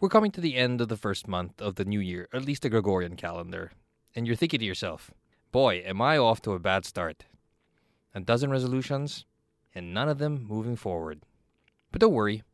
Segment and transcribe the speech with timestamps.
[0.00, 2.62] We're coming to the end of the first month of the new year, at least
[2.62, 3.72] the Gregorian calendar.
[4.14, 5.10] And you're thinking to yourself,
[5.50, 7.24] boy, am I off to a bad start.
[8.14, 9.24] A dozen resolutions,
[9.74, 11.22] and none of them moving forward.
[11.90, 12.44] But don't worry,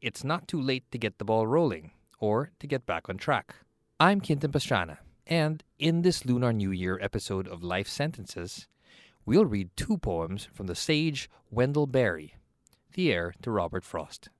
[0.00, 3.54] it's not too late to get the ball rolling or to get back on track.
[4.00, 8.66] I'm Quintin Pastrana, and in this Lunar New Year episode of Life Sentences,
[9.24, 12.34] we'll read two poems from the sage Wendell Berry,
[12.94, 14.30] the heir to Robert Frost.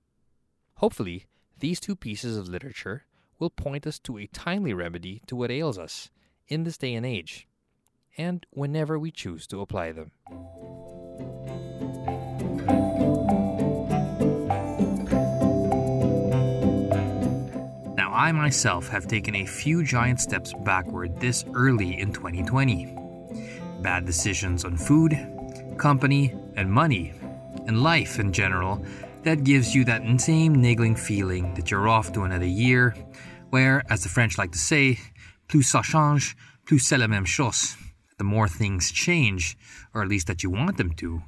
[0.79, 1.27] Hopefully,
[1.61, 3.05] these two pieces of literature
[3.39, 6.11] will point us to a timely remedy to what ails us
[6.47, 7.47] in this day and age,
[8.17, 10.13] and whenever we choose to apply them.
[17.97, 22.97] Now, I myself have taken a few giant steps backward this early in 2020.
[23.83, 25.17] Bad decisions on food,
[25.77, 27.13] company, and money,
[27.67, 28.85] and life in general
[29.23, 32.95] that gives you that same niggling feeling that you're off to another year,
[33.51, 34.99] where, as the French like to say,
[35.49, 37.77] plus ça change, plus c'est la même chose.
[38.19, 39.57] The more things change,
[39.95, 41.23] or at least that you want them to,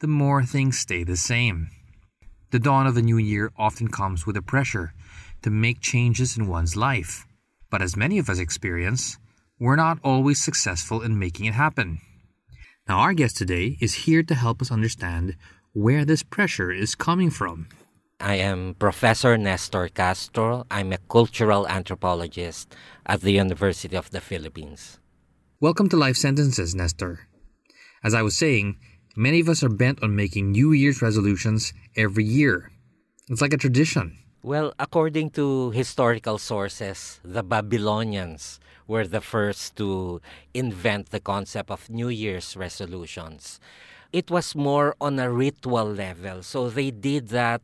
[0.00, 1.68] the more things stay the same.
[2.50, 4.92] The dawn of a new year often comes with a pressure
[5.42, 7.26] to make changes in one's life.
[7.70, 9.18] But as many of us experience,
[9.58, 12.00] we're not always successful in making it happen.
[12.88, 15.36] Now, our guest today is here to help us understand
[15.74, 17.66] where this pressure is coming from.
[18.20, 20.64] I am Professor Nestor Castro.
[20.70, 22.72] I'm a cultural anthropologist
[23.04, 25.00] at the University of the Philippines.
[25.60, 27.26] Welcome to Life Sentences, Nestor.
[28.04, 28.76] As I was saying,
[29.16, 32.70] many of us are bent on making New Year's resolutions every year.
[33.28, 34.16] It's like a tradition.
[34.44, 40.20] Well, according to historical sources, the Babylonians were the first to
[40.52, 43.58] invent the concept of New Year's resolutions.
[44.14, 46.46] It was more on a ritual level.
[46.46, 47.62] So they did that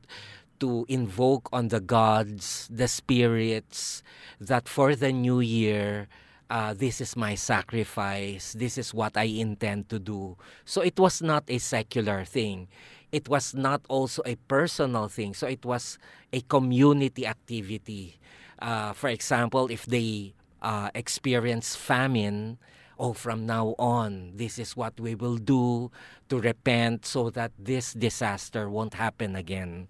[0.58, 4.02] to invoke on the gods, the spirits,
[4.40, 6.08] that for the new year,
[6.50, 10.36] uh, this is my sacrifice, this is what I intend to do.
[10.66, 12.66] So it was not a secular thing
[13.12, 15.34] it was not also a personal thing.
[15.34, 15.98] So it was
[16.32, 18.18] a community activity.
[18.60, 22.58] Uh, for example, if they uh, experience famine,
[23.00, 25.90] oh, from now on, this is what we will do
[26.28, 29.88] to repent so that this disaster won't happen again.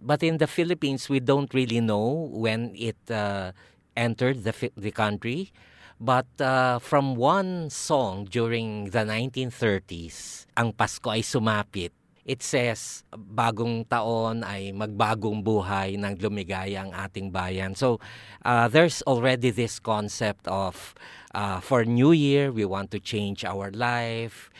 [0.00, 3.52] But in the Philippines, we don't really know when it uh,
[3.94, 5.52] entered the, the country.
[6.00, 11.90] But uh, from one song during the 1930s, Ang Pasko ay Sumapit,
[12.28, 17.72] it says bagong taon ay magbagong buhay ng lumigaya ang ating bayan.
[17.72, 18.04] So
[18.44, 20.92] uh, there's already this concept of
[21.32, 24.52] uh, for New Year we want to change our life.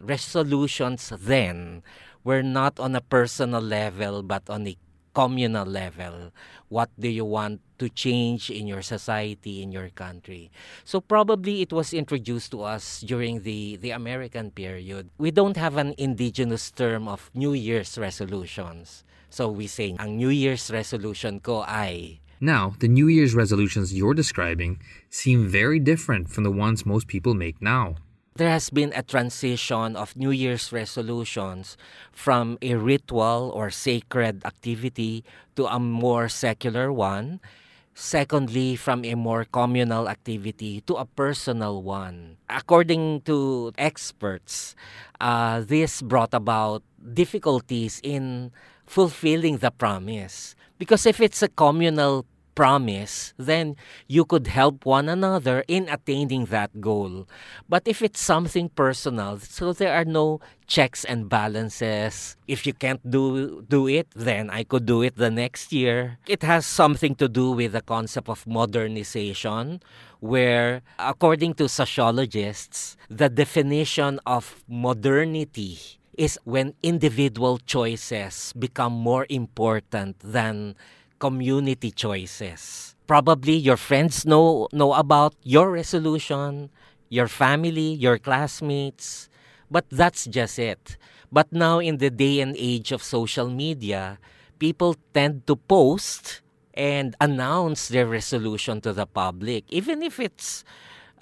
[0.00, 1.84] Resolutions then
[2.24, 4.74] were not on a personal level but on a
[5.14, 6.32] communal level.
[6.68, 10.50] What do you want to change in your society, in your country?
[10.84, 15.10] So probably it was introduced to us during the, the American period.
[15.18, 19.04] We don't have an indigenous term of New Year's resolutions.
[19.30, 22.20] So we say, ang New Year's resolution ko ay...
[22.40, 27.34] Now, the New Year's resolutions you're describing seem very different from the ones most people
[27.34, 27.96] make now
[28.40, 31.76] there has been a transition of New Year's resolutions
[32.08, 35.28] from a ritual or sacred activity
[35.60, 37.44] to a more secular one.
[37.92, 42.40] Secondly, from a more communal activity to a personal one.
[42.48, 44.74] According to experts,
[45.20, 50.56] uh, this brought about difficulties in fulfilling the promise.
[50.78, 52.24] Because if it's a communal
[52.60, 53.72] promise, then
[54.04, 57.24] you could help one another in attaining that goal.
[57.72, 62.36] But if it's something personal, so there are no checks and balances.
[62.44, 66.20] If you can't do do it, then I could do it the next year.
[66.28, 69.80] It has something to do with the concept of modernization
[70.20, 75.80] where according to sociologists, the definition of modernity
[76.20, 80.76] is when individual choices become more important than
[81.20, 82.96] community choices.
[83.06, 86.70] Probably your friends know know about your resolution,
[87.08, 89.28] your family, your classmates,
[89.70, 90.96] but that's just it.
[91.30, 94.18] But now in the day and age of social media,
[94.58, 96.42] people tend to post
[96.74, 100.64] and announce their resolution to the public, even if it's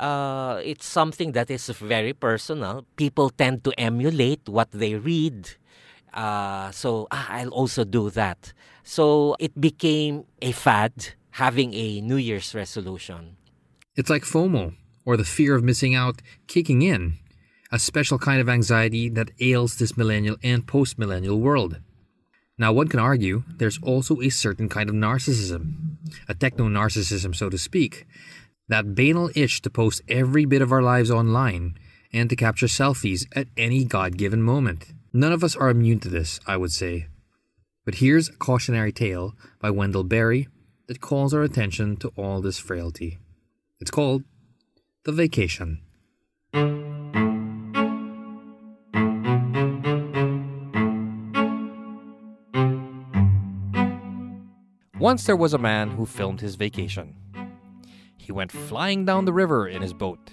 [0.00, 2.86] uh, it's something that is very personal.
[2.96, 5.56] People tend to emulate what they read.
[6.12, 8.52] Uh, so ah, I'll also do that.
[8.82, 10.92] So it became a fad
[11.32, 13.36] having a New Year's resolution.
[13.96, 14.74] It's like FOMO,
[15.04, 17.14] or the fear of missing out, kicking in,
[17.70, 21.80] a special kind of anxiety that ails this millennial and post millennial world.
[22.56, 25.96] Now, one can argue there's also a certain kind of narcissism,
[26.28, 28.06] a techno narcissism, so to speak,
[28.68, 31.78] that banal itch to post every bit of our lives online
[32.12, 34.92] and to capture selfies at any God given moment.
[35.12, 37.06] None of us are immune to this, I would say.
[37.84, 40.48] But here's a cautionary tale by Wendell Berry
[40.86, 43.18] that calls our attention to all this frailty.
[43.80, 44.24] It's called
[45.04, 45.80] The Vacation.
[54.98, 57.14] Once there was a man who filmed his vacation.
[58.18, 60.32] He went flying down the river in his boat,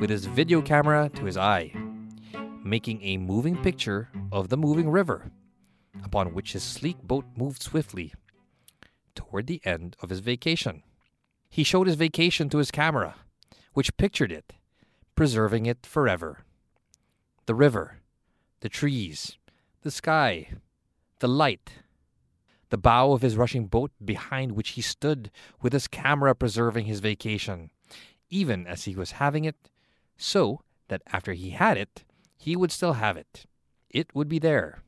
[0.00, 1.72] with his video camera to his eye,
[2.64, 5.30] making a moving picture of the moving river,
[6.02, 8.12] upon which his sleek boat moved swiftly
[9.14, 10.82] toward the end of his vacation.
[11.50, 13.16] He showed his vacation to his camera,
[13.74, 14.52] which pictured it,
[15.14, 16.44] preserving it forever.
[17.46, 17.98] The river,
[18.60, 19.38] the trees,
[19.82, 20.48] the sky,
[21.20, 21.72] the light,
[22.70, 25.30] the bow of his rushing boat behind which he stood
[25.62, 27.70] with his camera preserving his vacation,
[28.28, 29.70] even as he was having it,
[30.16, 32.04] so that after he had it,
[32.38, 33.44] he would still have it.
[33.90, 34.78] It would be there.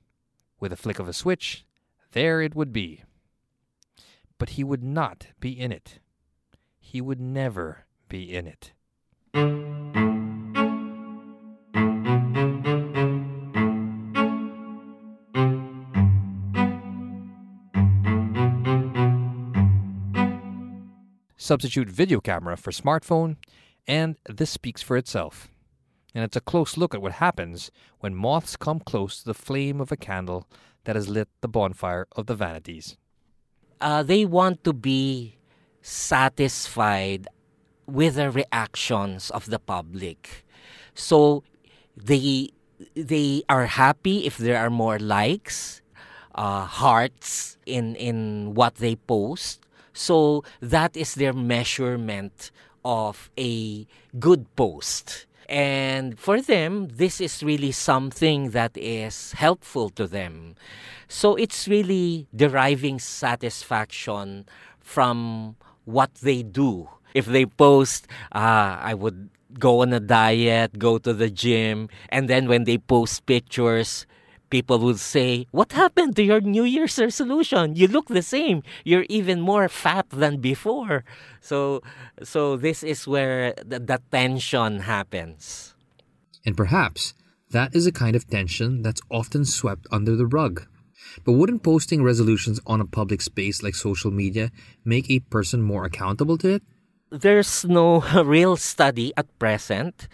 [0.60, 1.66] With a flick of a switch,
[2.12, 3.02] there it would be.
[4.38, 5.98] But he would not be in it.
[6.78, 8.72] He would never be in it.
[21.50, 23.34] substitute video camera for smartphone,
[23.84, 25.48] and this speaks for itself.
[26.14, 27.70] And it's a close look at what happens
[28.00, 30.48] when moths come close to the flame of a candle
[30.84, 32.96] that has lit the bonfire of the vanities.
[33.80, 35.36] Uh, they want to be
[35.82, 37.28] satisfied
[37.86, 40.44] with the reactions of the public.
[40.94, 41.44] So
[41.96, 42.50] they
[42.94, 45.82] they are happy if there are more likes,
[46.34, 49.66] uh, hearts in in what they post.
[49.92, 52.50] So that is their measurement
[52.84, 53.86] of a
[54.18, 55.26] good post.
[55.50, 60.54] And for them, this is really something that is helpful to them.
[61.08, 64.46] So it's really deriving satisfaction
[64.78, 66.88] from what they do.
[67.14, 72.30] If they post, uh, I would go on a diet, go to the gym, and
[72.30, 74.06] then when they post pictures,
[74.50, 77.76] people would say, What happened to your New Year's resolution?
[77.76, 78.62] You look the same.
[78.84, 81.04] You're even more fat than before.
[81.40, 81.82] So,
[82.22, 85.74] so this is where the, the tension happens.
[86.44, 87.14] And perhaps
[87.50, 90.66] that is a kind of tension that's often swept under the rug.
[91.24, 94.50] But wouldn't posting resolutions on a public space like social media
[94.84, 96.62] make a person more accountable to it?
[97.10, 100.06] There's no real study at present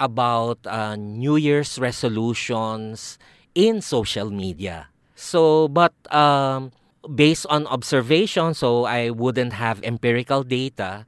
[0.00, 3.18] about uh, New Year's resolutions
[3.54, 4.88] in social media.
[5.14, 6.72] So, but um,
[7.14, 11.04] based on observation, so I wouldn't have empirical data,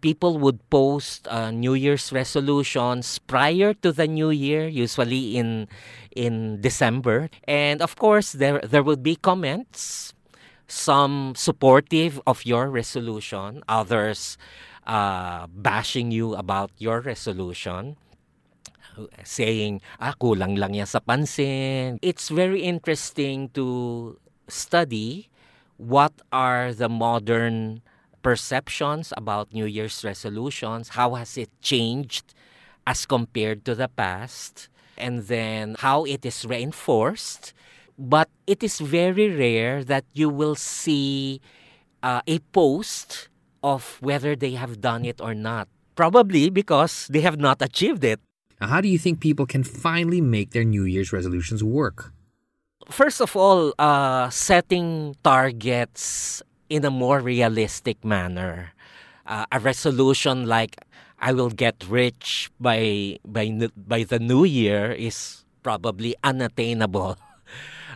[0.00, 5.68] people would post uh, New Year's resolutions prior to the New Year, usually in
[6.14, 10.14] in December, and of course there there would be comments,
[10.68, 14.38] some supportive of your resolution, others
[14.86, 17.96] uh, bashing you about your resolution
[19.24, 21.98] saying, ah, kulang lang yan sa pansin.
[22.02, 25.28] It's very interesting to study
[25.76, 27.82] what are the modern
[28.22, 32.34] perceptions about New Year's resolutions, how has it changed
[32.86, 37.52] as compared to the past, and then how it is reinforced.
[37.98, 41.40] But it is very rare that you will see
[42.02, 43.28] uh, a post
[43.62, 45.68] of whether they have done it or not.
[45.94, 48.20] Probably because they have not achieved it.
[48.60, 52.12] Now, how do you think people can finally make their New Year's resolutions work?
[52.88, 58.72] First of all, uh, setting targets in a more realistic manner.
[59.26, 60.76] Uh, a resolution like
[61.18, 67.18] I will get rich by by by the new year is probably unattainable.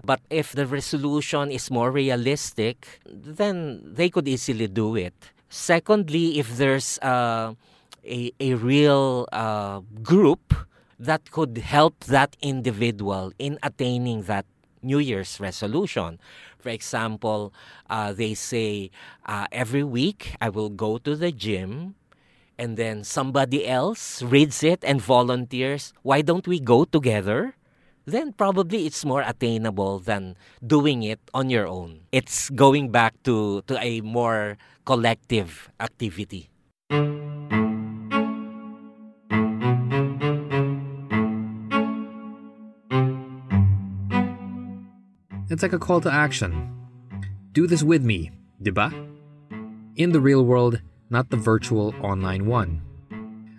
[0.03, 5.13] But if the resolution is more realistic, then they could easily do it.
[5.51, 7.53] Secondly, if there's uh,
[8.11, 10.55] a, a real uh, group
[10.99, 14.45] that could help that individual in attaining that
[14.83, 16.19] New Year's resolution.
[16.59, 17.55] For example,
[17.89, 18.91] uh, they say
[19.25, 21.95] uh, every week I will go to the gym
[22.59, 25.95] and then somebody else reads it and volunteers.
[26.03, 27.57] Why don't we go together?
[28.05, 30.37] Then probably it's more attainable than
[30.67, 32.01] doing it on your own.
[32.13, 36.51] It's going back to, to a more collective activity.
[45.51, 46.71] It's like a call to action.
[47.51, 48.31] Do this with me,
[48.63, 48.95] diba?
[49.97, 50.81] In the real world,
[51.11, 52.83] not the virtual online one.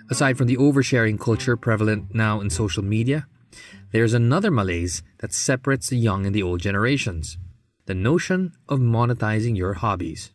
[0.09, 3.27] Aside from the oversharing culture prevalent now in social media,
[3.91, 7.37] there's another malaise that separates the young and the old generations
[7.87, 10.31] the notion of monetizing your hobbies.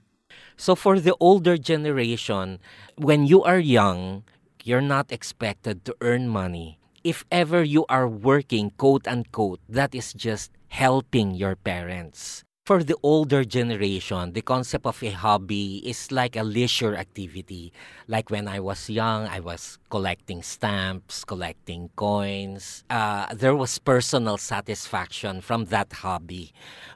[0.59, 2.59] So, for the older generation,
[2.97, 4.25] when you are young,
[4.65, 6.79] you're not expected to earn money.
[7.05, 12.43] If ever you are working, quote unquote, that is just helping your parents.
[12.67, 17.73] For the older generation, the concept of a hobby is like a leisure activity.
[18.09, 22.83] Like when I was young, I was collecting stamps, collecting coins.
[22.91, 26.51] Uh, there was personal satisfaction from that hobby.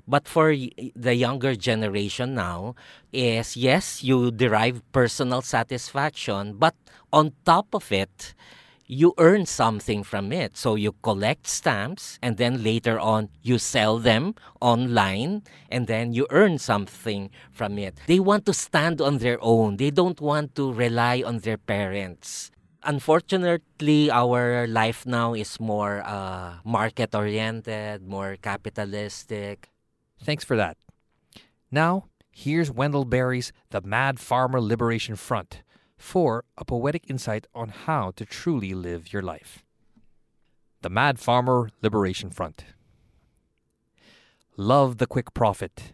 [0.09, 2.75] But for the younger generation now,
[3.13, 6.75] is yes, you derive personal satisfaction, but
[7.13, 8.35] on top of it,
[8.91, 10.57] you earn something from it.
[10.57, 16.27] So you collect stamps and then later on you sell them online and then you
[16.31, 17.95] earn something from it.
[18.09, 19.77] They want to stand on their own.
[19.77, 22.51] They don't want to rely on their parents.
[22.83, 29.69] Unfortunately, our life now is more uh, market oriented, more capitalistic.
[30.21, 30.77] Thanks for that.
[31.71, 35.63] Now, here's Wendell Berry's The Mad Farmer Liberation Front
[36.01, 39.63] for a poetic insight on how to truly live your life.
[40.81, 42.65] The Mad Farmer Liberation Front.
[44.57, 45.93] Love the quick profit,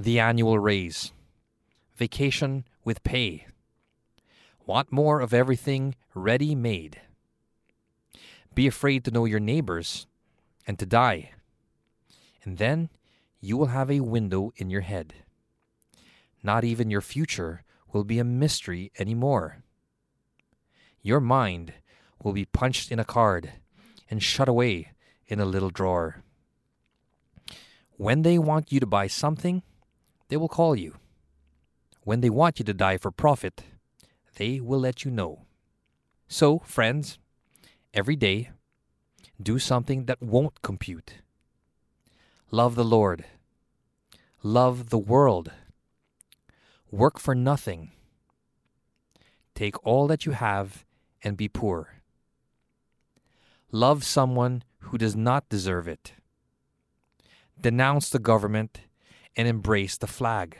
[0.00, 1.12] the annual raise,
[1.94, 3.46] vacation with pay.
[4.64, 7.02] Want more of everything ready made.
[8.54, 10.06] Be afraid to know your neighbors
[10.66, 11.32] and to die.
[12.44, 12.88] And then
[13.42, 15.12] you will have a window in your head.
[16.42, 17.62] Not even your future
[17.94, 19.62] will be a mystery anymore.
[21.00, 21.72] Your mind
[22.22, 23.52] will be punched in a card
[24.10, 24.92] and shut away
[25.28, 26.22] in a little drawer.
[27.96, 29.62] When they want you to buy something,
[30.28, 30.96] they will call you.
[32.02, 33.62] When they want you to die for profit,
[34.36, 35.42] they will let you know.
[36.26, 37.18] So, friends,
[37.94, 38.50] every day,
[39.40, 41.14] do something that won't compute.
[42.50, 43.24] Love the Lord.
[44.42, 45.52] Love the world
[46.94, 47.90] Work for nothing.
[49.56, 50.84] Take all that you have
[51.24, 51.94] and be poor.
[53.72, 56.12] Love someone who does not deserve it.
[57.60, 58.82] Denounce the government
[59.34, 60.58] and embrace the flag.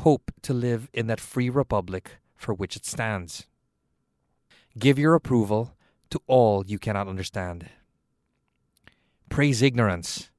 [0.00, 3.46] Hope to live in that free republic for which it stands.
[4.78, 5.74] Give your approval
[6.10, 7.70] to all you cannot understand.
[9.30, 10.30] Praise ignorance,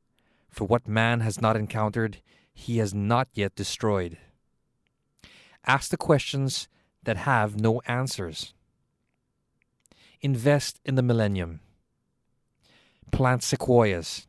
[0.48, 2.22] for what man has not encountered,
[2.53, 4.20] he has not yet destroyed.
[5.67, 6.69] Ask the questions
[7.03, 8.53] that have no answers.
[10.21, 11.59] Invest in the millennium.
[13.12, 14.27] Plant sequoias.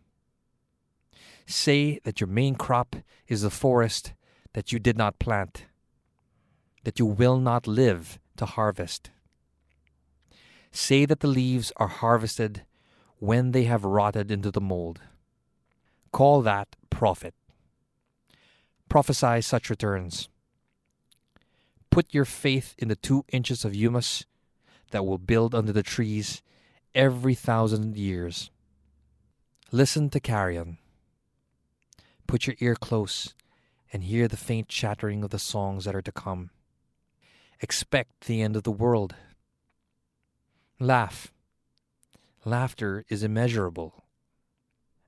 [1.46, 2.96] Say that your main crop
[3.28, 4.12] is the forest
[4.52, 5.66] that you did not plant,
[6.82, 9.10] that you will not live to harvest.
[10.72, 12.64] Say that the leaves are harvested
[13.18, 15.00] when they have rotted into the mold.
[16.12, 17.34] Call that profit.
[18.88, 20.28] Prophesy such returns.
[21.98, 24.24] Put your faith in the two inches of humus
[24.92, 26.42] that will build under the trees
[26.94, 28.52] every thousand years.
[29.72, 30.78] Listen to carrion.
[32.28, 33.34] Put your ear close
[33.92, 36.50] and hear the faint chattering of the songs that are to come.
[37.60, 39.16] Expect the end of the world.
[40.78, 41.32] Laugh.
[42.44, 44.04] Laughter is immeasurable.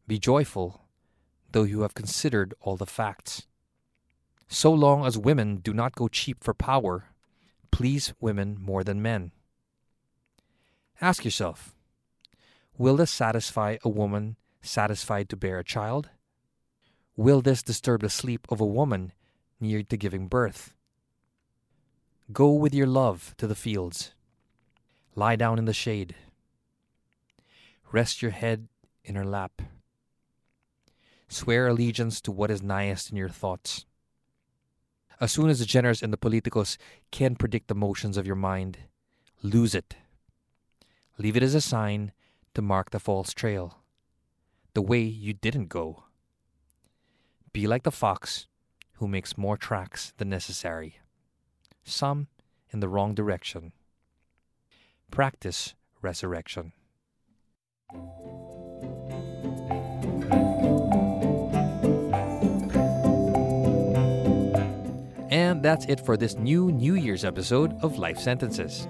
[0.08, 0.88] Be joyful,
[1.52, 3.46] though you have considered all the facts.
[4.52, 7.04] So long as women do not go cheap for power,
[7.70, 9.30] please women more than men.
[11.00, 11.72] Ask yourself
[12.76, 16.10] Will this satisfy a woman satisfied to bear a child?
[17.16, 19.12] Will this disturb the sleep of a woman
[19.60, 20.74] near to giving birth?
[22.32, 24.14] Go with your love to the fields.
[25.14, 26.16] Lie down in the shade.
[27.92, 28.66] Rest your head
[29.04, 29.62] in her lap.
[31.28, 33.86] Swear allegiance to what is nighest in your thoughts.
[35.20, 36.78] As soon as the generous and the politicos
[37.10, 38.78] can predict the motions of your mind,
[39.42, 39.96] lose it.
[41.18, 42.12] Leave it as a sign
[42.54, 43.76] to mark the false trail.
[44.74, 46.04] the way you didn't go.
[47.52, 48.46] Be like the fox
[48.94, 51.00] who makes more tracks than necessary,
[51.82, 52.28] some
[52.70, 53.72] in the wrong direction.
[55.10, 56.72] Practice resurrection.
[65.30, 68.88] And that's it for this new New Year's episode of Life Sentences.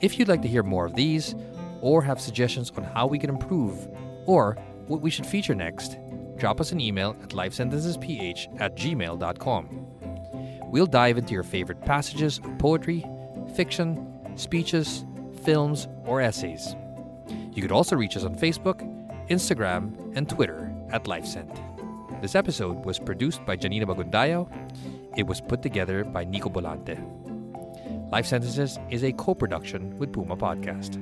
[0.00, 1.34] If you'd like to hear more of these,
[1.80, 3.88] or have suggestions on how we can improve,
[4.26, 5.96] or what we should feature next,
[6.36, 9.86] drop us an email at lifesentencesph at gmail.com.
[10.70, 13.04] We'll dive into your favorite passages of poetry,
[13.54, 15.04] fiction, speeches,
[15.44, 16.76] films, or essays.
[17.52, 18.82] You could also reach us on Facebook,
[19.28, 22.20] Instagram, and Twitter at LifeSent.
[22.20, 24.50] This episode was produced by Janina Bagundayo.
[25.16, 26.98] It was put together by Nico Bolante.
[28.10, 30.98] Life Sentences is a co production with Puma Podcast.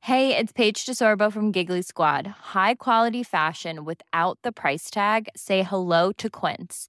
[0.00, 2.26] Hey, it's Paige DeSorbo from Giggly Squad.
[2.54, 5.28] High quality fashion without the price tag?
[5.34, 6.88] Say hello to Quince.